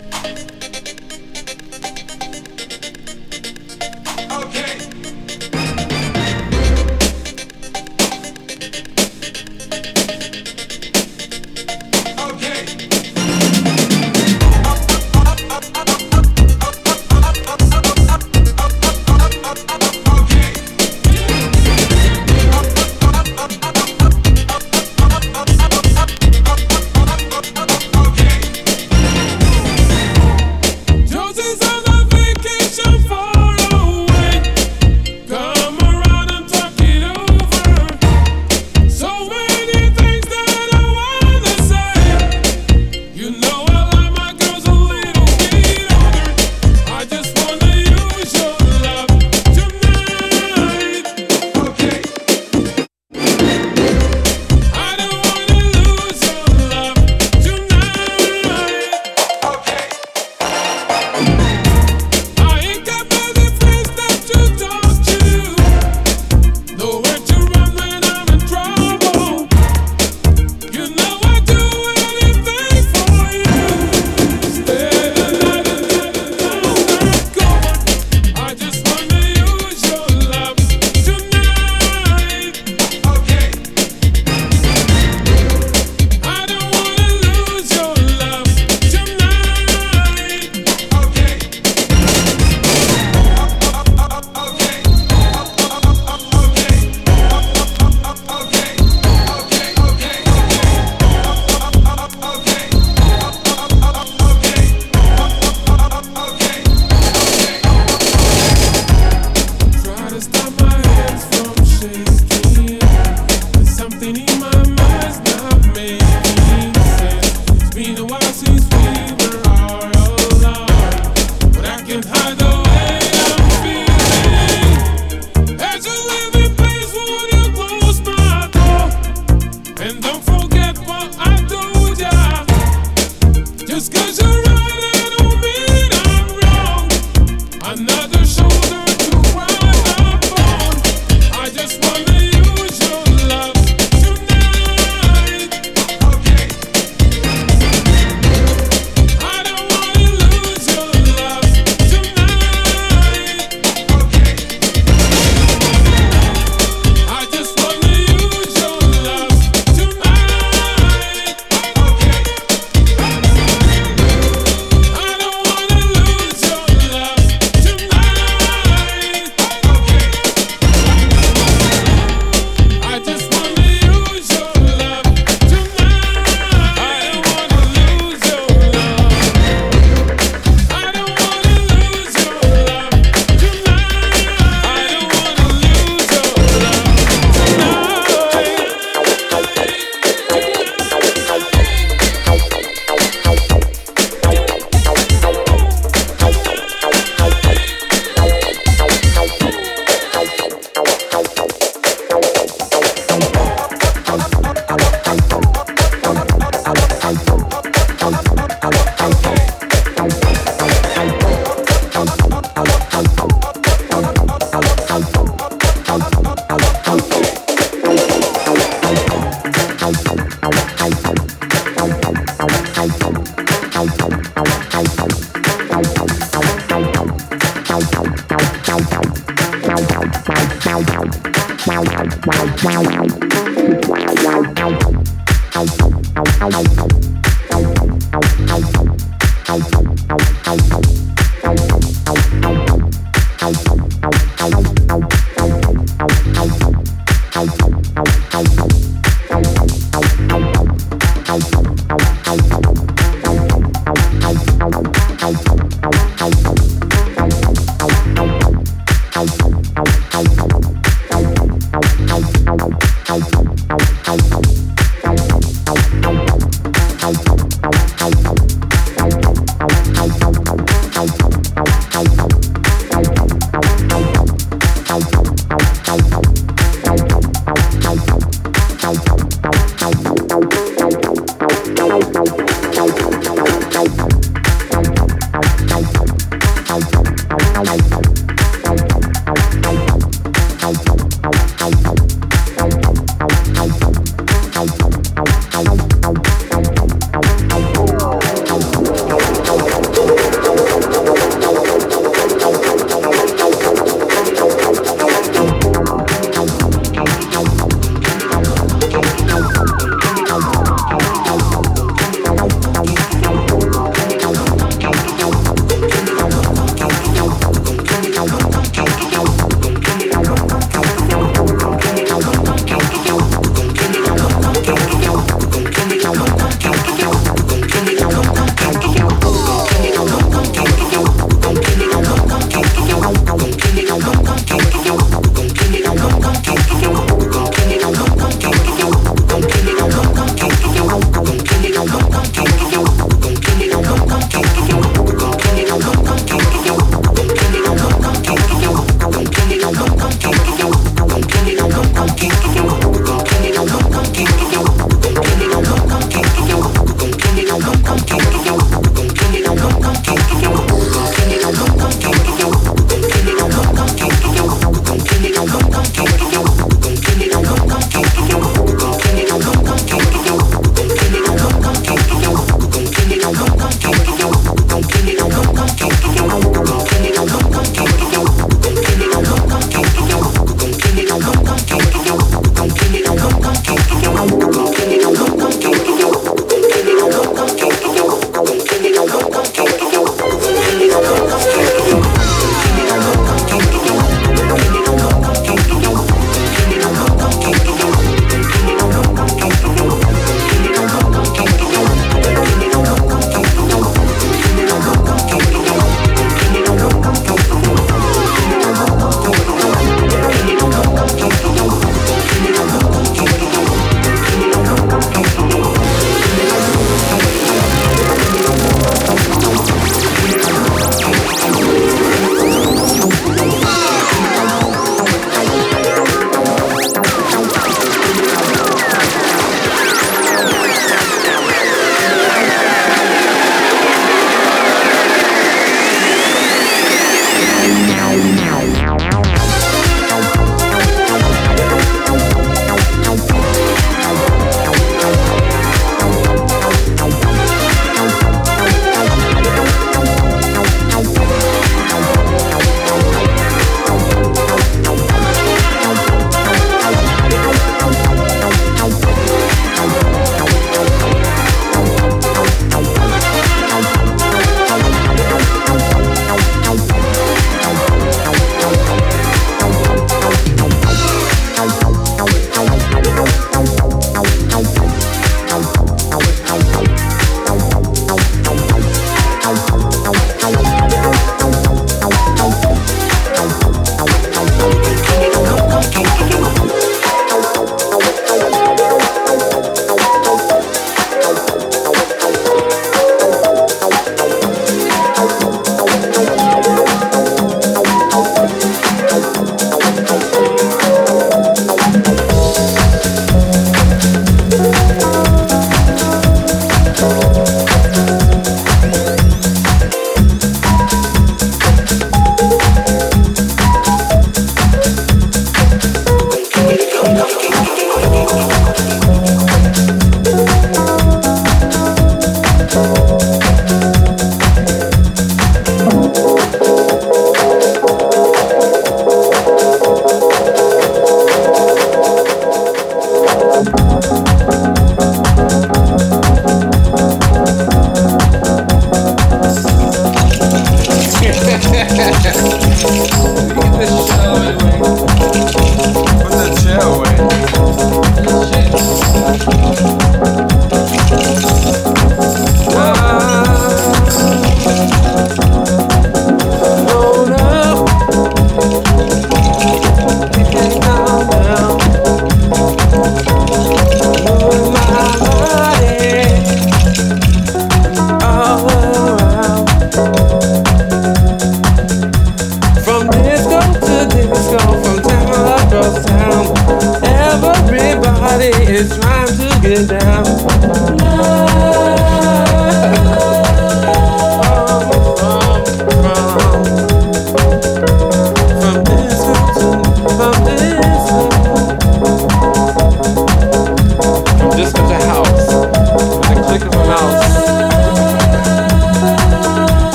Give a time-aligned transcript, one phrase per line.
[0.00, 0.59] Thank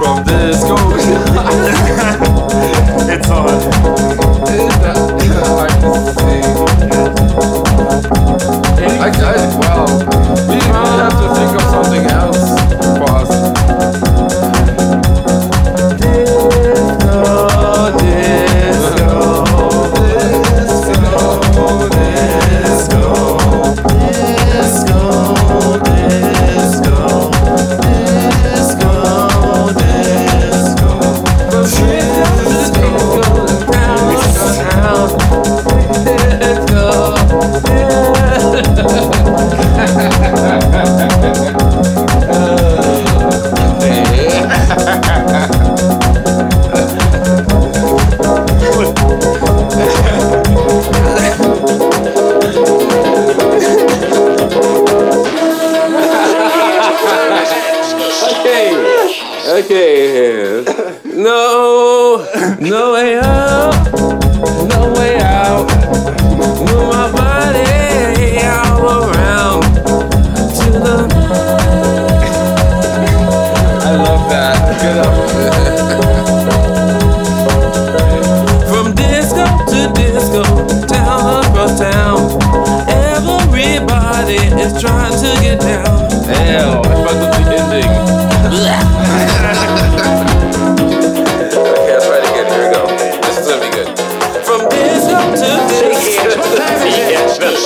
[0.00, 0.76] from disco,
[3.12, 3.48] it's on.
[4.48, 4.80] It's
[9.36, 9.69] it's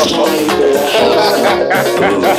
[0.07, 0.27] Oh,
[1.17, 2.34] my God.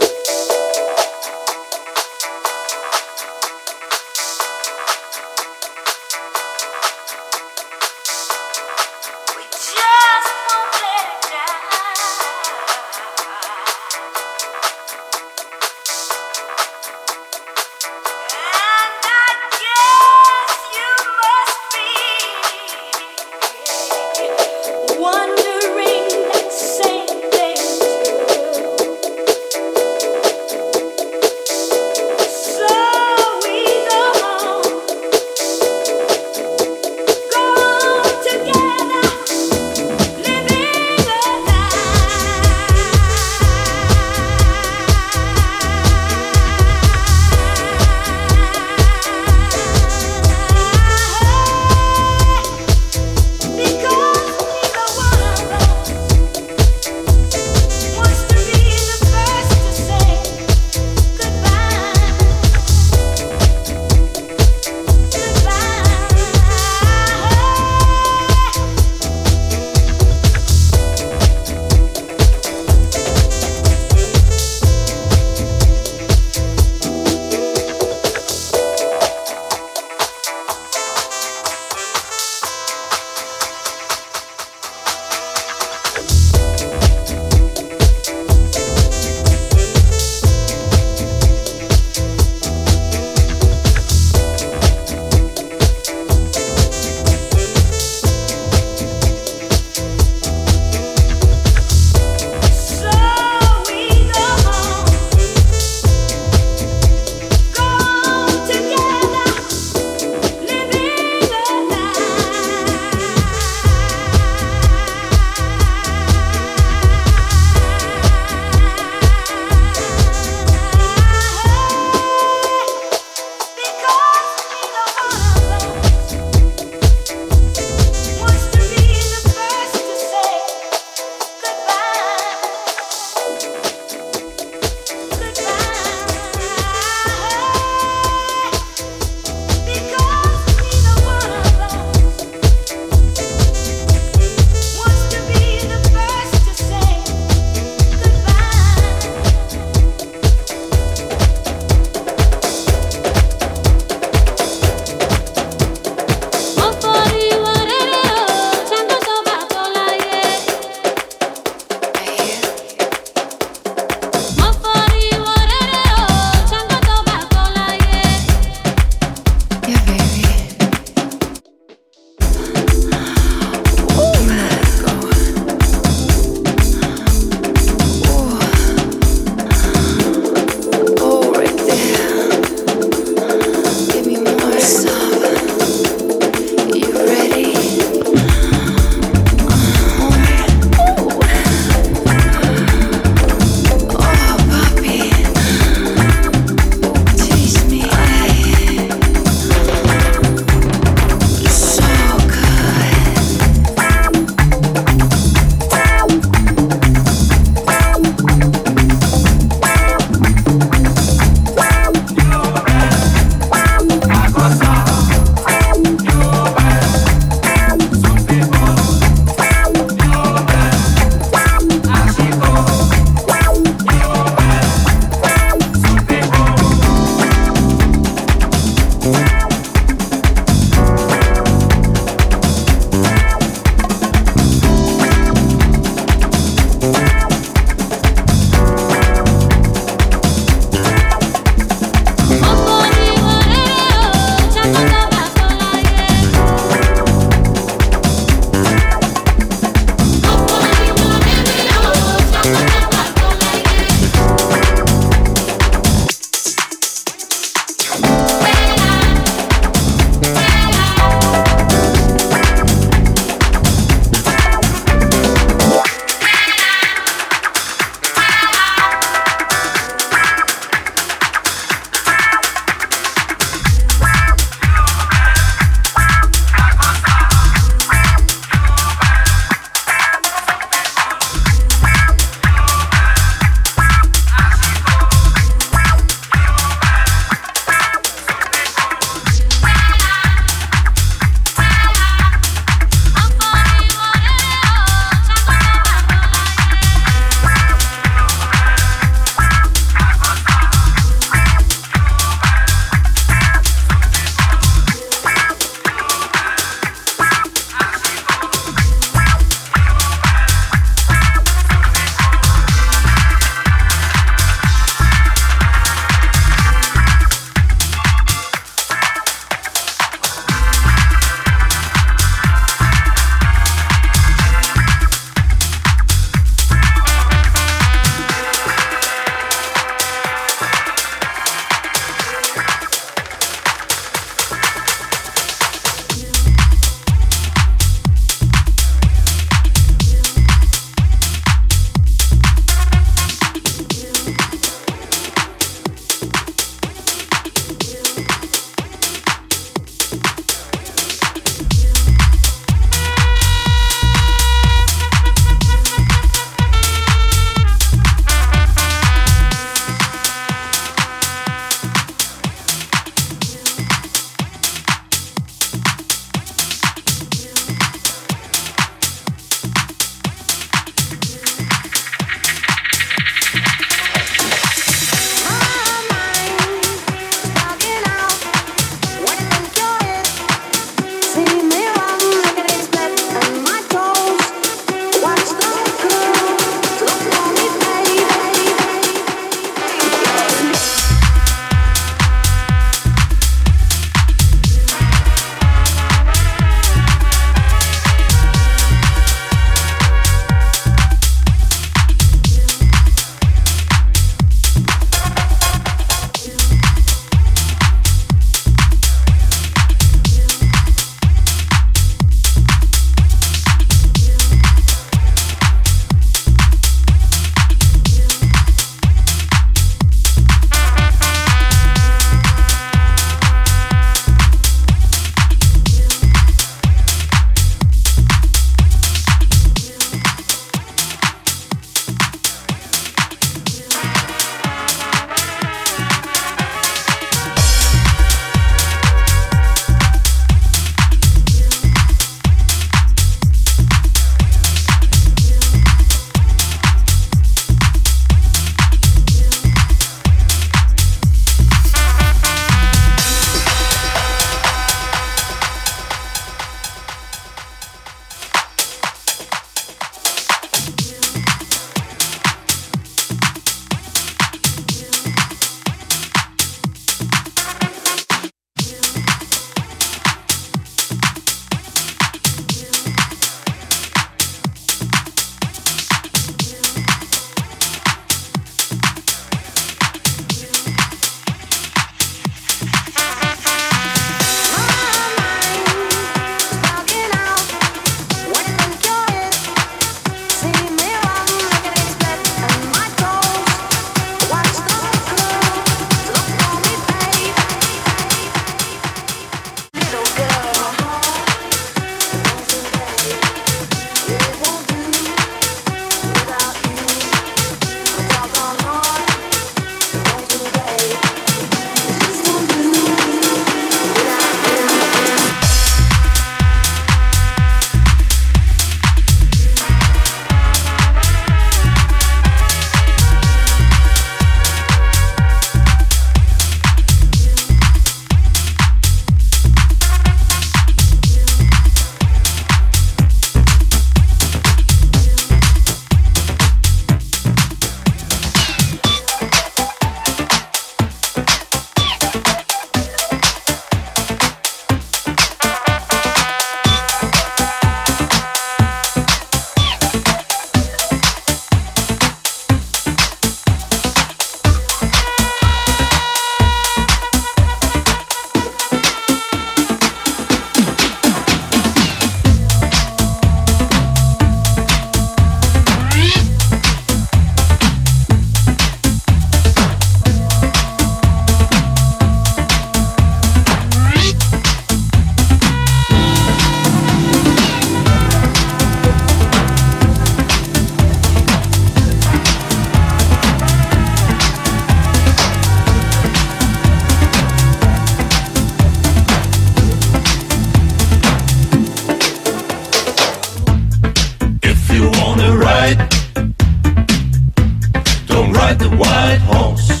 [598.61, 600.00] ride the white horse.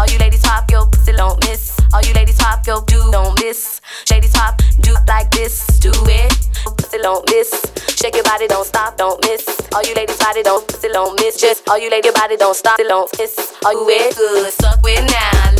[0.00, 1.78] All you ladies pop your pussy don't miss.
[1.92, 3.82] All you ladies pop your do don't miss.
[4.10, 6.32] Ladies pop do like this, do it.
[6.78, 7.50] Pussy don't miss.
[8.00, 9.46] Shake your body, don't stop, don't miss.
[9.74, 11.38] All you ladies body don't pussy don't miss.
[11.38, 13.52] Just all you ladies, body don't stop, don't miss.
[13.62, 15.59] All you it good, suck with now.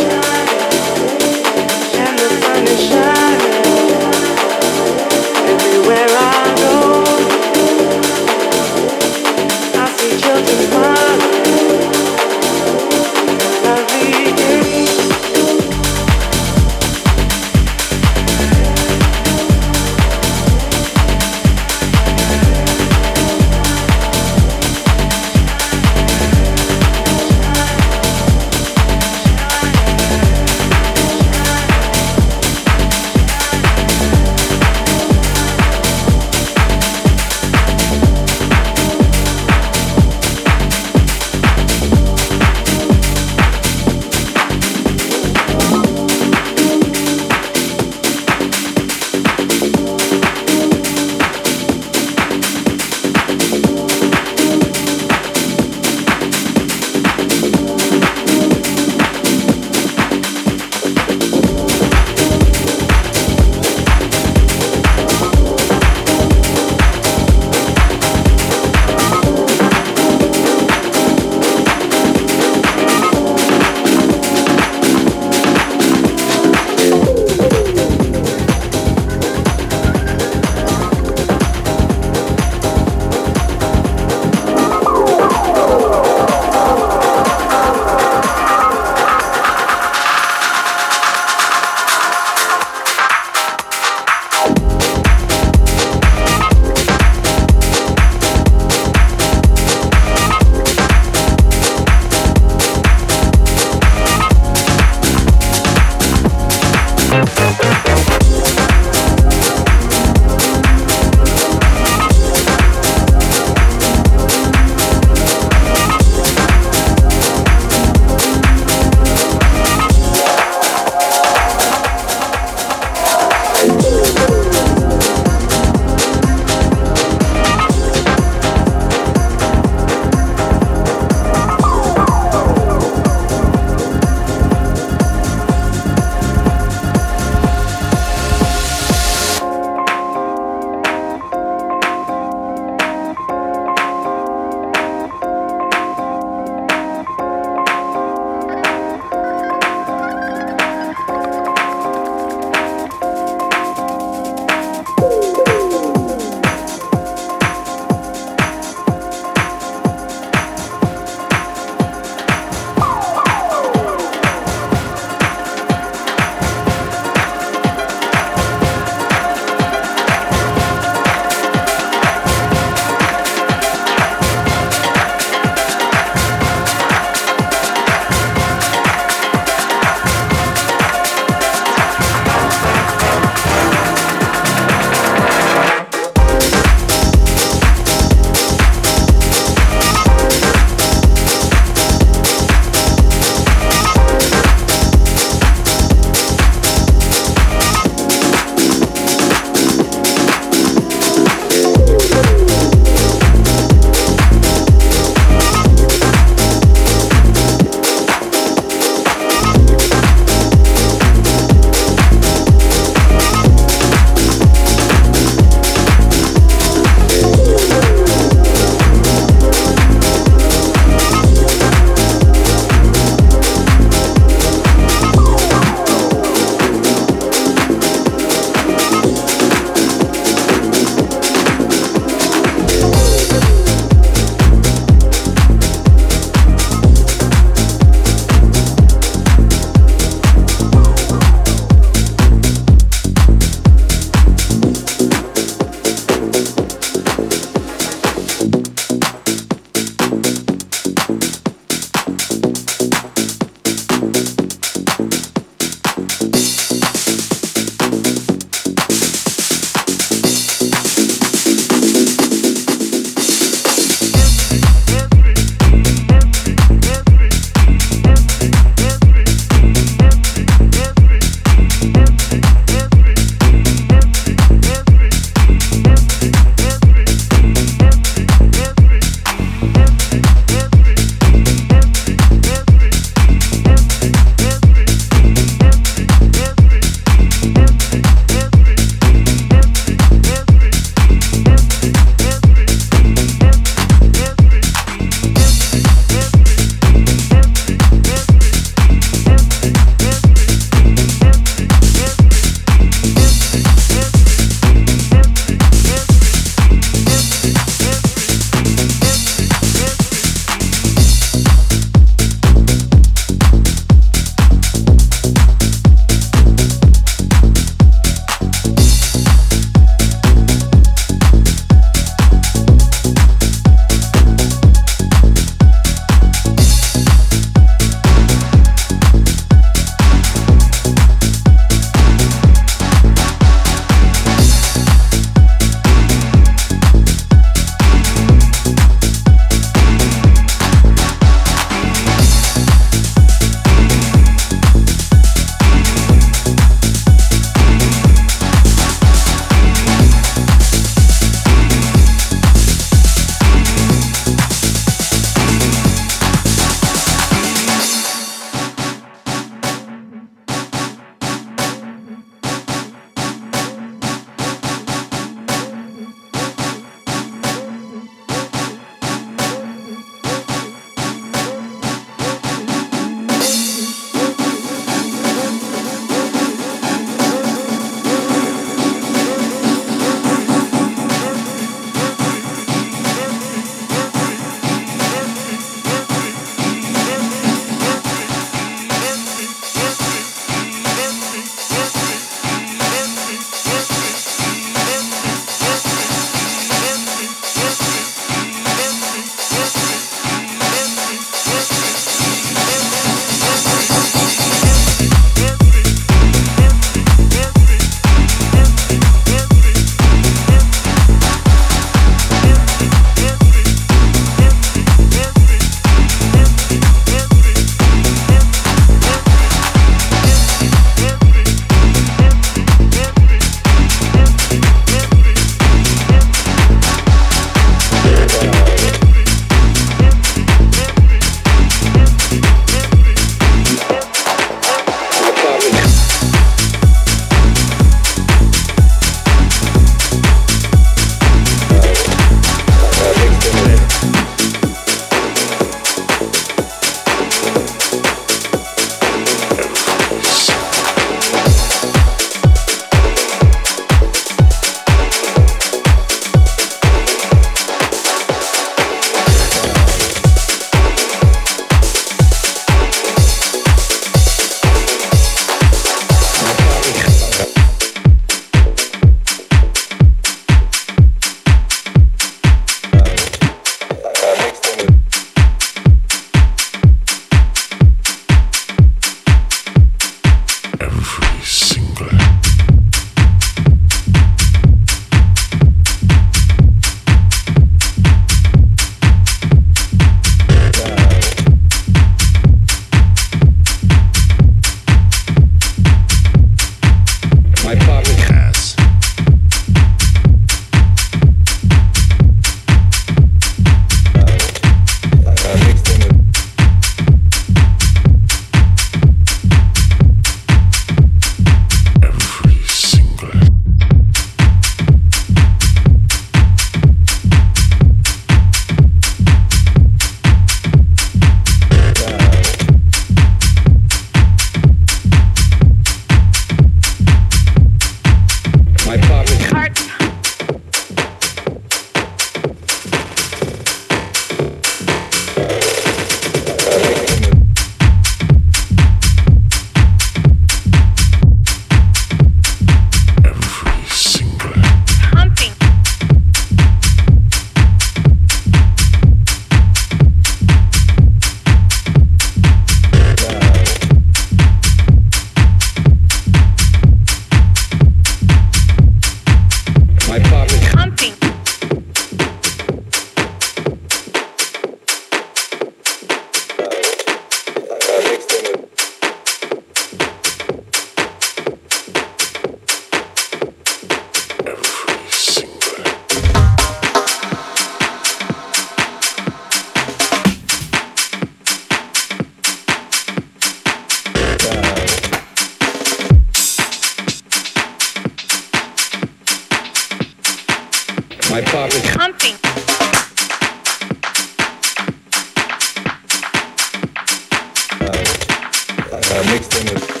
[599.11, 600.00] uh, mixed in with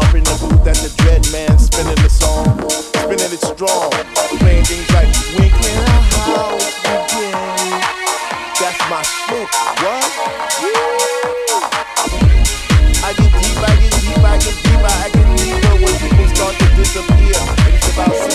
[0.00, 3.90] Up in the booth and the dread man spinning the song, spinning it strong,
[4.40, 7.36] playing things like when can our house begin?
[8.56, 9.48] That's my shit.
[9.84, 10.04] What?
[10.64, 10.72] Woo.
[13.04, 16.54] I get deep, I get deep, I get deep, I get deeper when people start
[16.56, 17.40] to disappear.
[17.68, 18.29] It's about